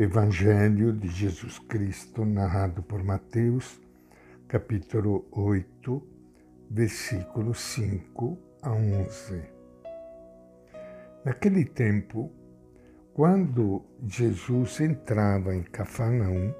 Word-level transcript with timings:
Evangelho 0.00 0.94
de 0.94 1.08
Jesus 1.08 1.58
Cristo, 1.58 2.24
narrado 2.24 2.82
por 2.82 3.04
Mateus, 3.04 3.78
capítulo 4.48 5.28
8, 5.30 6.02
versículos 6.70 7.60
5 7.60 8.38
a 8.62 8.72
11. 8.72 9.42
Naquele 11.22 11.66
tempo, 11.66 12.32
quando 13.12 13.84
Jesus 14.02 14.80
entrava 14.80 15.54
em 15.54 15.62
Cafarnaum, 15.64 16.54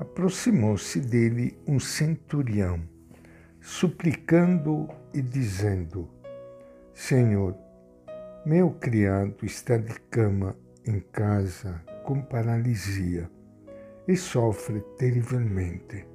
aproximou-se 0.00 0.98
dele 0.98 1.58
um 1.68 1.78
centurião, 1.78 2.80
suplicando 3.60 4.88
e 5.12 5.20
dizendo: 5.20 6.08
Senhor, 6.94 7.54
meu 8.46 8.70
criado 8.70 9.44
está 9.44 9.76
de 9.76 10.00
cama 10.08 10.56
em 10.86 11.00
casa 11.00 11.84
com 12.06 12.22
paralisia 12.22 13.28
e 14.06 14.16
sofre 14.16 14.80
terrivelmente. 14.96 16.06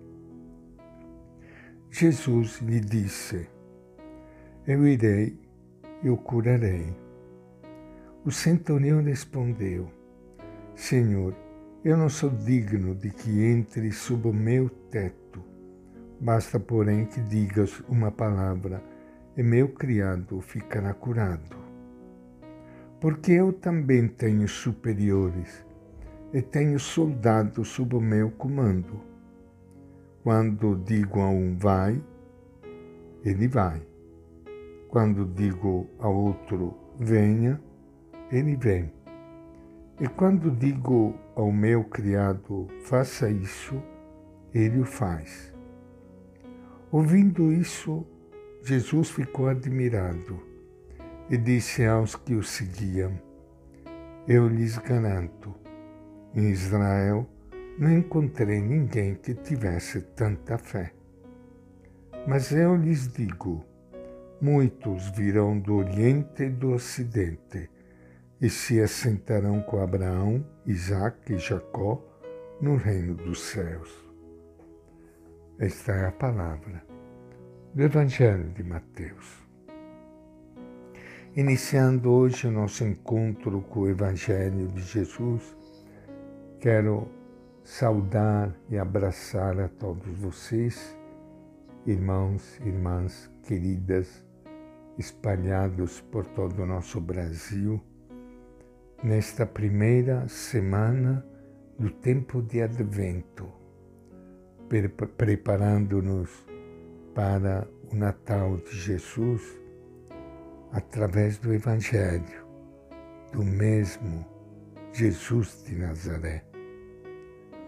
Jesus 1.89 2.61
lhe 2.61 2.79
disse: 2.79 3.49
Eu 4.65 4.87
irei 4.87 5.37
e 6.01 6.09
o 6.09 6.15
curarei. 6.15 6.95
O 8.23 8.31
centurião 8.31 9.03
respondeu: 9.03 9.91
Senhor, 10.75 11.35
eu 11.83 11.97
não 11.97 12.07
sou 12.07 12.29
digno 12.29 12.95
de 12.95 13.09
que 13.09 13.43
entre 13.43 13.91
sob 13.91 14.29
o 14.29 14.33
meu 14.33 14.69
teto. 14.69 15.43
Basta, 16.21 16.57
porém, 16.57 17.05
que 17.05 17.19
digas 17.19 17.83
uma 17.89 18.11
palavra 18.11 18.81
e 19.35 19.43
meu 19.43 19.67
criado 19.67 20.39
ficará 20.39 20.93
curado. 20.93 21.57
Porque 23.01 23.33
eu 23.33 23.51
também 23.51 24.07
tenho 24.07 24.47
superiores 24.47 25.65
e 26.33 26.41
tenho 26.41 26.79
soldados 26.79 27.67
sob 27.69 27.95
o 27.95 28.01
meu 28.01 28.31
comando. 28.31 29.01
Quando 30.23 30.75
digo 30.75 31.19
a 31.19 31.29
um 31.29 31.57
vai, 31.57 32.01
ele 33.23 33.47
vai. 33.47 33.81
Quando 34.87 35.25
digo 35.25 35.87
ao 35.99 36.15
outro 36.15 36.75
venha, 36.99 37.61
ele 38.31 38.55
vem. 38.55 38.91
E 39.99 40.07
quando 40.07 40.49
digo 40.51 41.15
ao 41.35 41.51
meu 41.51 41.83
criado 41.83 42.67
faça 42.83 43.29
isso, 43.29 43.81
ele 44.53 44.79
o 44.79 44.85
faz. 44.85 45.53
Ouvindo 46.91 47.51
isso, 47.51 48.05
Jesus 48.63 49.09
ficou 49.09 49.47
admirado 49.47 50.39
e 51.29 51.37
disse 51.37 51.85
aos 51.85 52.15
que 52.15 52.35
o 52.35 52.43
seguiam: 52.43 53.19
Eu 54.27 54.47
lhes 54.47 54.77
garanto, 54.77 55.55
em 56.35 56.49
Israel 56.49 57.27
não 57.77 57.91
encontrei 57.91 58.61
ninguém 58.61 59.15
que 59.15 59.33
tivesse 59.33 60.01
tanta 60.01 60.57
fé. 60.57 60.93
Mas 62.27 62.51
eu 62.51 62.75
lhes 62.75 63.07
digo: 63.07 63.65
muitos 64.39 65.09
virão 65.09 65.59
do 65.59 65.75
Oriente 65.75 66.43
e 66.43 66.49
do 66.49 66.71
Ocidente 66.71 67.69
e 68.39 68.49
se 68.49 68.81
assentarão 68.81 69.61
com 69.61 69.81
Abraão, 69.81 70.45
Isaque 70.65 71.33
e 71.33 71.37
Jacó 71.37 72.03
no 72.59 72.75
reino 72.75 73.13
dos 73.15 73.41
céus. 73.41 73.89
Esta 75.59 75.91
é 75.91 76.07
a 76.07 76.11
palavra 76.11 76.83
do 77.73 77.83
Evangelho 77.83 78.49
de 78.49 78.63
Mateus. 78.63 79.41
Iniciando 81.35 82.11
hoje 82.11 82.47
o 82.47 82.51
nosso 82.51 82.83
encontro 82.83 83.61
com 83.61 83.81
o 83.81 83.89
Evangelho 83.89 84.67
de 84.67 84.81
Jesus, 84.81 85.55
quero 86.61 87.07
saudar 87.63 88.55
e 88.69 88.77
abraçar 88.77 89.59
a 89.59 89.67
todos 89.67 90.15
vocês, 90.19 90.95
irmãos, 91.87 92.59
irmãs 92.63 93.31
queridas, 93.41 94.23
espalhados 94.95 96.01
por 96.01 96.23
todo 96.23 96.61
o 96.61 96.65
nosso 96.67 97.01
Brasil, 97.01 97.81
nesta 99.03 99.43
primeira 99.43 100.27
semana 100.27 101.25
do 101.79 101.89
tempo 101.89 102.43
de 102.43 102.61
Advento, 102.61 103.51
preparando-nos 105.17 106.45
para 107.15 107.67
o 107.91 107.95
Natal 107.95 108.57
de 108.57 108.77
Jesus 108.77 109.57
através 110.71 111.39
do 111.39 111.51
Evangelho, 111.51 112.45
do 113.33 113.43
mesmo 113.43 114.23
Jesus 114.93 115.63
de 115.65 115.75
Nazaré. 115.75 116.50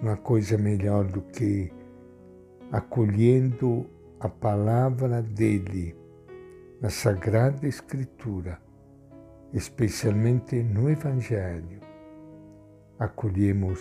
Uma 0.04 0.18
coisa 0.18 0.58
melhor 0.58 1.06
do 1.06 1.22
que 1.22 1.72
acolhendo 2.74 3.90
a 4.20 4.28
palavra 4.28 5.22
dele 5.22 5.96
na 6.82 6.90
Sagrada 6.90 7.66
Escritura, 7.66 8.62
especialmente 9.54 10.62
no 10.62 10.90
Evangelho, 10.90 11.80
acolhemos 13.00 13.80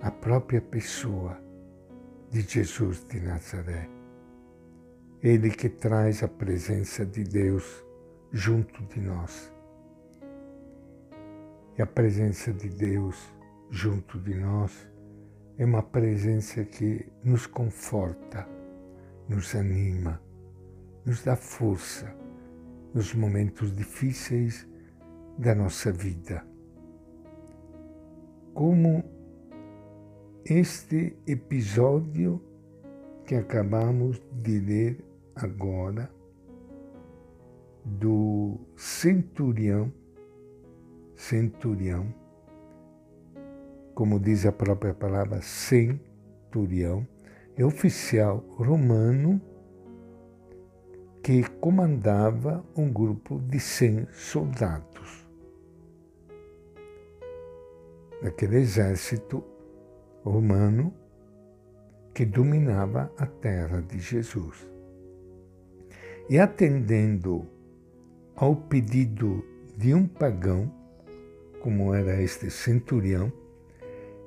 a 0.00 0.10
própria 0.10 0.60
pessoa 0.60 1.40
de 2.28 2.40
Jesus 2.40 3.04
de 3.04 3.20
Nazaré. 3.20 3.88
Ele 5.22 5.50
que 5.50 5.68
traz 5.68 6.24
a 6.24 6.28
presença 6.28 7.06
de 7.06 7.22
Deus 7.22 7.84
junto 8.32 8.82
de 8.86 9.00
nós. 9.00 9.52
E 11.78 11.82
a 11.82 11.86
presença 11.86 12.52
de 12.52 12.68
Deus 12.68 13.32
junto 13.70 14.18
de 14.18 14.34
nós 14.34 14.95
é 15.58 15.64
uma 15.64 15.82
presença 15.82 16.64
que 16.64 17.06
nos 17.24 17.46
conforta, 17.46 18.46
nos 19.28 19.54
anima, 19.54 20.20
nos 21.04 21.22
dá 21.22 21.34
força 21.34 22.14
nos 22.92 23.14
momentos 23.14 23.74
difíceis 23.74 24.66
da 25.38 25.54
nossa 25.54 25.92
vida. 25.92 26.46
Como 28.54 29.04
este 30.44 31.16
episódio 31.26 32.40
que 33.24 33.34
acabamos 33.34 34.22
de 34.32 34.60
ler 34.60 35.04
agora 35.34 36.10
do 37.84 38.58
centurião, 38.76 39.92
centurião, 41.14 42.12
como 43.96 44.20
diz 44.20 44.44
a 44.44 44.52
própria 44.52 44.92
palavra 44.92 45.40
centurião, 45.40 47.08
é 47.56 47.64
oficial 47.64 48.44
romano 48.58 49.40
que 51.22 51.42
comandava 51.60 52.62
um 52.76 52.92
grupo 52.92 53.40
de 53.40 53.58
100 53.58 54.06
soldados. 54.12 55.26
Daquele 58.22 58.58
exército 58.58 59.42
romano 60.22 60.92
que 62.12 62.26
dominava 62.26 63.10
a 63.16 63.24
terra 63.24 63.80
de 63.80 63.98
Jesus 63.98 64.68
e 66.28 66.38
atendendo 66.38 67.46
ao 68.34 68.54
pedido 68.54 69.42
de 69.74 69.94
um 69.94 70.06
pagão, 70.06 70.70
como 71.62 71.94
era 71.94 72.20
este 72.20 72.50
centurião, 72.50 73.32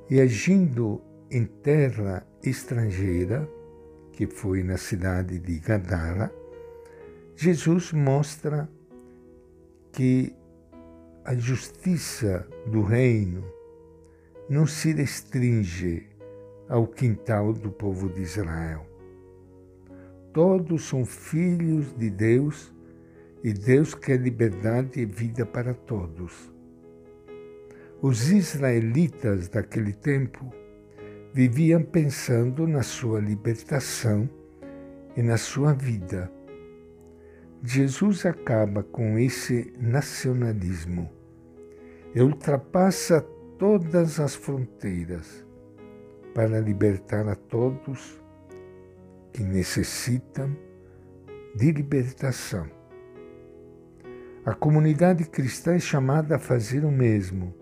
e 0.09 0.19
agindo 0.19 1.01
em 1.29 1.45
terra 1.45 2.25
estrangeira, 2.43 3.47
que 4.13 4.25
foi 4.25 4.63
na 4.63 4.77
cidade 4.77 5.39
de 5.39 5.59
Gadara, 5.59 6.33
Jesus 7.35 7.93
mostra 7.93 8.69
que 9.91 10.33
a 11.23 11.35
justiça 11.35 12.47
do 12.65 12.81
reino 12.81 13.43
não 14.49 14.65
se 14.65 14.93
restringe 14.93 16.07
ao 16.67 16.87
quintal 16.87 17.53
do 17.53 17.71
povo 17.71 18.09
de 18.09 18.21
Israel 18.21 18.89
Todos 20.33 20.87
são 20.87 21.05
filhos 21.05 21.91
de 21.97 22.09
Deus 22.09 22.71
e 23.43 23.51
Deus 23.51 23.95
quer 23.95 24.19
liberdade 24.19 24.99
e 25.01 25.05
vida 25.05 25.43
para 25.45 25.73
todos. 25.73 26.51
Os 28.01 28.31
israelitas 28.31 29.49
daquele 29.49 29.91
tempo 29.91 30.49
viviam 31.33 31.83
pensando 31.83 32.65
na 32.65 32.81
sua 32.81 33.19
libertação 33.19 34.29
e 35.17 35.21
na 35.21 35.35
sua 35.35 35.73
vida. 35.73 36.31
Jesus 37.61 38.25
acaba 38.25 38.83
com 38.83 39.19
esse 39.19 39.73
nacionalismo 39.77 41.09
e 42.15 42.21
ultrapassa 42.21 43.19
todas 43.57 44.17
as 44.17 44.33
fronteiras 44.33 45.45
para 46.33 46.61
libertar 46.61 47.27
a 47.27 47.35
todos 47.35 48.23
que 49.33 49.43
necessitam 49.43 50.55
de 51.53 51.69
libertação. 51.73 52.65
A 54.45 54.53
comunidade 54.53 55.25
cristã 55.25 55.73
é 55.73 55.79
chamada 55.79 56.37
a 56.37 56.39
fazer 56.39 56.85
o 56.85 56.91
mesmo. 56.91 57.53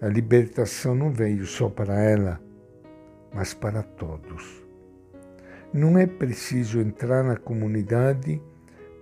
A 0.00 0.08
libertação 0.08 0.94
não 0.94 1.12
veio 1.12 1.44
só 1.44 1.68
para 1.68 2.00
ela, 2.00 2.40
mas 3.34 3.52
para 3.52 3.82
todos. 3.82 4.64
Não 5.74 5.98
é 5.98 6.06
preciso 6.06 6.80
entrar 6.80 7.22
na 7.22 7.36
comunidade 7.36 8.42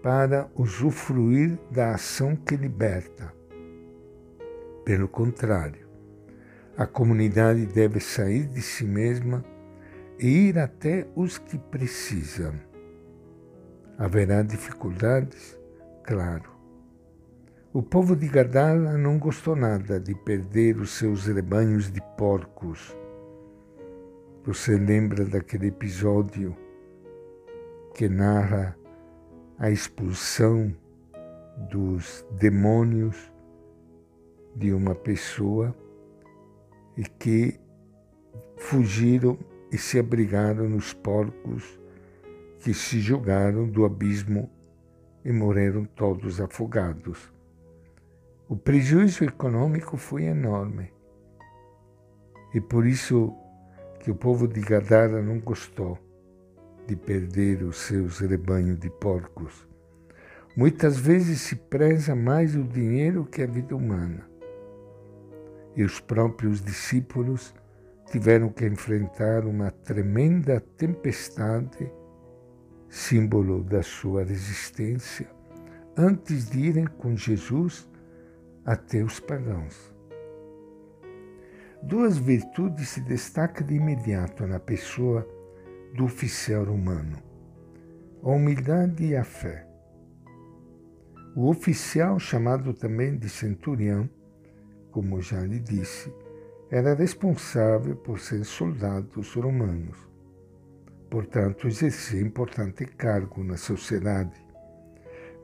para 0.03 0.51
usufruir 0.57 1.57
da 1.71 1.95
ação 1.95 2.35
que 2.35 2.57
liberta. 2.57 3.33
Pelo 4.85 5.07
contrário, 5.07 5.87
a 6.77 6.85
comunidade 6.85 7.65
deve 7.67 8.01
sair 8.01 8.47
de 8.47 8.61
si 8.61 8.85
mesma 8.85 9.45
e 10.19 10.49
ir 10.49 10.59
até 10.59 11.07
os 11.15 11.39
que 11.39 11.59
precisam. 11.59 12.55
Haverá 13.97 14.43
dificuldades? 14.43 15.57
Claro. 16.03 16.58
O 17.79 17.83
povo 17.83 18.17
de 18.17 18.27
Gadara 18.27 18.99
não 18.99 19.21
gostou 19.21 19.55
nada 19.55 20.01
de 20.01 20.13
perder 20.13 20.79
os 20.79 20.91
seus 20.91 21.27
rebanhos 21.27 21.93
de 21.93 22.01
porcos. 22.17 22.93
Você 24.45 24.77
lembra 24.77 25.25
daquele 25.25 25.69
episódio 25.69 26.57
que 27.95 28.09
narra 28.09 28.77
a 29.57 29.71
expulsão 29.71 30.75
dos 31.71 32.27
demônios 32.33 33.33
de 34.57 34.73
uma 34.73 34.97
pessoa 34.97 35.73
e 36.97 37.05
que 37.05 37.61
fugiram 38.57 39.39
e 39.71 39.79
se 39.79 40.01
abrigaram 40.01 40.69
nos 40.69 40.93
porcos 40.93 41.79
que 42.59 42.75
se 42.75 42.99
jogaram 42.99 43.69
do 43.69 43.85
abismo 43.85 44.51
e 45.25 45.31
morreram 45.31 45.85
todos 45.85 46.41
afogados. 46.41 47.38
O 48.51 48.57
prejuízo 48.57 49.25
econômico 49.25 49.99
foi 49.99 50.25
enorme. 50.25 50.91
E 52.55 52.63
por 52.63 52.87
isso 52.87 53.37
que 54.01 54.11
o 54.11 54.15
povo 54.15 54.49
de 54.49 54.63
Gadara 54.63 55.21
não 55.21 55.39
gostou 55.39 55.99
de 56.87 56.97
perder 56.97 57.63
os 57.63 57.77
seus 57.77 58.21
rebanhos 58.21 58.79
de 58.79 58.89
porcos. 58.89 59.69
Muitas 60.57 60.97
vezes 60.97 61.43
se 61.43 61.57
preza 61.57 62.17
mais 62.17 62.57
o 62.57 62.65
dinheiro 62.65 63.27
que 63.27 63.43
a 63.43 63.47
vida 63.47 63.77
humana. 63.77 64.27
E 65.77 65.85
os 65.85 66.01
próprios 66.01 66.63
discípulos 66.63 67.55
tiveram 68.07 68.49
que 68.49 68.65
enfrentar 68.65 69.45
uma 69.45 69.71
tremenda 69.71 70.59
tempestade, 70.79 71.93
símbolo 72.89 73.63
da 73.63 73.83
sua 73.83 74.25
resistência, 74.25 75.29
antes 75.95 76.49
de 76.49 76.61
irem 76.61 76.87
com 76.87 77.15
Jesus 77.15 77.87
até 78.65 79.03
os 79.03 79.21
pagãos. 79.21 79.95
Duas 81.83 82.19
virtudes 82.19 82.89
se 82.89 83.01
destacam 83.01 83.67
de 83.67 83.75
imediato 83.75 84.47
na 84.47 84.59
pessoa 84.59 85.27
do 85.95 86.05
oficial 86.05 86.65
romano: 86.65 87.23
a 88.23 88.31
humildade 88.31 89.05
e 89.05 89.17
a 89.17 89.25
fé. 89.25 89.67
O 91.37 91.49
oficial, 91.49 92.19
chamado 92.19 92.75
também 92.75 93.17
de 93.17 93.29
centurião, 93.29 94.11
como 94.91 95.23
já 95.23 95.41
lhe 95.43 95.61
disse, 95.61 96.13
era 96.71 96.95
responsável 96.95 97.95
por 97.95 98.19
ser 98.19 98.45
soldados 98.45 99.35
romanos. 99.35 99.97
Portanto, 101.09 101.69
exercia 101.69 102.21
importante 102.21 102.85
cargo 102.85 103.43
na 103.45 103.57
sociedade 103.57 104.48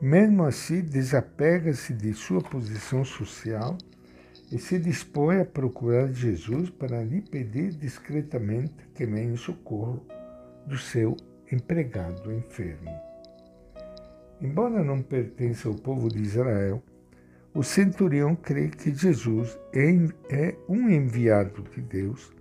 mesmo 0.01 0.43
assim, 0.43 0.81
desapega-se 0.81 1.93
de 1.93 2.13
sua 2.13 2.41
posição 2.41 3.03
social 3.03 3.77
e 4.51 4.59
se 4.59 4.77
dispõe 4.77 5.41
a 5.41 5.45
procurar 5.45 6.11
Jesus 6.11 6.69
para 6.69 7.03
lhe 7.03 7.21
pedir 7.21 7.71
discretamente 7.73 8.73
que 8.93 9.05
venha 9.05 9.33
em 9.33 9.37
socorro 9.37 10.05
do 10.67 10.77
seu 10.77 11.15
empregado 11.51 12.31
enfermo. 12.31 12.91
Embora 14.41 14.83
não 14.83 15.01
pertença 15.01 15.67
ao 15.67 15.75
povo 15.75 16.09
de 16.09 16.21
Israel, 16.21 16.83
o 17.53 17.63
centurião 17.63 18.35
crê 18.35 18.67
que 18.67 18.93
Jesus 18.93 19.57
é 19.73 20.55
um 20.67 20.89
enviado 20.89 21.63
de 21.63 21.81
Deus 21.81 22.33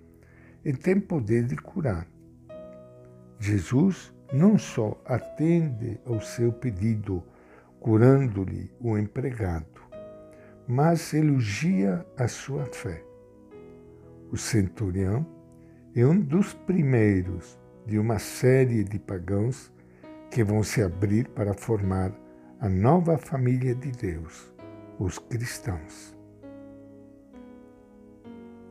e 0.64 0.72
tem 0.72 0.98
poder 0.98 1.44
de 1.44 1.56
curar. 1.56 2.06
Jesus 3.38 4.12
não 4.32 4.58
só 4.58 5.00
atende 5.04 6.00
ao 6.04 6.20
seu 6.20 6.52
pedido 6.52 7.22
curando-lhe 7.84 8.70
o 8.80 8.96
empregado, 8.96 9.82
mas 10.66 11.12
elogia 11.12 12.02
a 12.16 12.26
sua 12.26 12.64
fé. 12.64 13.04
O 14.32 14.38
centurião 14.38 15.26
é 15.94 16.06
um 16.06 16.18
dos 16.18 16.54
primeiros 16.54 17.60
de 17.84 17.98
uma 17.98 18.18
série 18.18 18.84
de 18.84 18.98
pagãos 18.98 19.70
que 20.30 20.42
vão 20.42 20.62
se 20.62 20.82
abrir 20.82 21.28
para 21.28 21.52
formar 21.52 22.10
a 22.58 22.70
nova 22.70 23.18
família 23.18 23.74
de 23.74 23.90
Deus, 23.90 24.50
os 24.98 25.18
cristãos. 25.18 26.16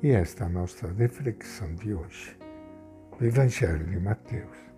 E 0.02 0.10
esta 0.10 0.46
é 0.46 0.48
a 0.48 0.50
nossa 0.50 0.92
reflexão 0.92 1.76
de 1.76 1.94
hoje, 1.94 2.36
do 3.20 3.24
Evangelho 3.24 3.86
de 3.86 4.00
Mateus. 4.00 4.73